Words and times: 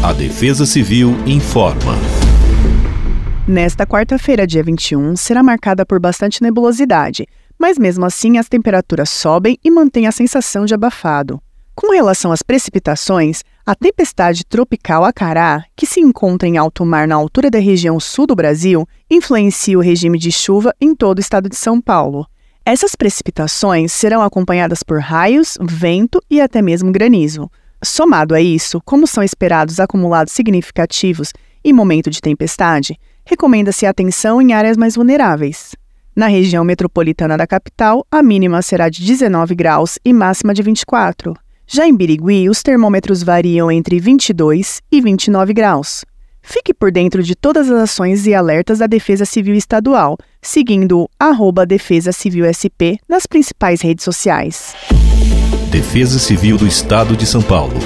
A 0.00 0.12
Defesa 0.12 0.64
Civil 0.64 1.10
informa. 1.26 1.96
Nesta 3.48 3.84
quarta-feira, 3.84 4.46
dia 4.46 4.62
21, 4.62 5.16
será 5.16 5.42
marcada 5.42 5.84
por 5.84 5.98
bastante 5.98 6.40
nebulosidade, 6.40 7.26
mas 7.58 7.76
mesmo 7.76 8.04
assim 8.04 8.38
as 8.38 8.48
temperaturas 8.48 9.10
sobem 9.10 9.58
e 9.62 9.68
mantêm 9.72 10.06
a 10.06 10.12
sensação 10.12 10.64
de 10.64 10.72
abafado. 10.72 11.42
Com 11.74 11.90
relação 11.90 12.30
às 12.30 12.44
precipitações, 12.44 13.42
a 13.66 13.74
tempestade 13.74 14.44
tropical 14.44 15.04
Acará, 15.04 15.64
que 15.74 15.84
se 15.84 15.98
encontra 15.98 16.48
em 16.48 16.56
alto 16.56 16.86
mar 16.86 17.08
na 17.08 17.16
altura 17.16 17.50
da 17.50 17.58
região 17.58 17.98
sul 17.98 18.24
do 18.24 18.36
Brasil, 18.36 18.86
influencia 19.10 19.76
o 19.76 19.82
regime 19.82 20.16
de 20.16 20.30
chuva 20.30 20.72
em 20.80 20.94
todo 20.94 21.18
o 21.18 21.20
estado 21.20 21.48
de 21.48 21.56
São 21.56 21.80
Paulo. 21.80 22.24
Essas 22.64 22.94
precipitações 22.94 23.92
serão 23.92 24.22
acompanhadas 24.22 24.84
por 24.84 25.00
raios, 25.00 25.58
vento 25.60 26.22
e 26.30 26.40
até 26.40 26.62
mesmo 26.62 26.92
granizo. 26.92 27.50
Somado 27.82 28.34
a 28.34 28.40
isso, 28.40 28.80
como 28.84 29.06
são 29.06 29.22
esperados 29.22 29.78
acumulados 29.78 30.32
significativos 30.32 31.32
em 31.64 31.72
momento 31.72 32.10
de 32.10 32.20
tempestade, 32.20 32.98
recomenda-se 33.24 33.86
atenção 33.86 34.40
em 34.42 34.52
áreas 34.52 34.76
mais 34.76 34.96
vulneráveis. 34.96 35.76
Na 36.14 36.26
região 36.26 36.64
metropolitana 36.64 37.36
da 37.36 37.46
capital, 37.46 38.04
a 38.10 38.22
mínima 38.22 38.60
será 38.62 38.88
de 38.88 39.04
19 39.04 39.54
graus 39.54 39.98
e 40.04 40.12
máxima 40.12 40.52
de 40.52 40.62
24. 40.62 41.34
Já 41.66 41.86
em 41.86 41.94
Birigui, 41.94 42.48
os 42.48 42.62
termômetros 42.62 43.22
variam 43.22 43.70
entre 43.70 44.00
22 44.00 44.80
e 44.90 45.00
29 45.00 45.52
graus. 45.52 46.04
Fique 46.42 46.72
por 46.72 46.90
dentro 46.90 47.22
de 47.22 47.36
todas 47.36 47.70
as 47.70 47.82
ações 47.82 48.26
e 48.26 48.34
alertas 48.34 48.78
da 48.78 48.86
Defesa 48.86 49.26
Civil 49.26 49.54
Estadual, 49.54 50.16
seguindo 50.40 51.08
o 51.20 51.66
Defesa 51.66 52.10
Civil 52.10 52.46
SP 52.50 52.96
nas 53.06 53.26
principais 53.26 53.82
redes 53.82 54.02
sociais. 54.02 54.74
Defesa 55.68 56.18
Civil 56.18 56.56
do 56.56 56.66
Estado 56.66 57.14
de 57.14 57.26
São 57.26 57.42
Paulo. 57.42 57.78